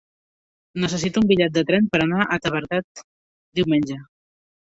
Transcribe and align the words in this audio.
Necessito 0.83 1.21
un 1.23 1.27
bitllet 1.31 1.53
de 1.57 1.63
tren 1.67 1.89
per 1.91 2.01
anar 2.05 2.25
a 2.25 2.39
Tavertet 2.45 3.05
diumenge. 3.61 3.99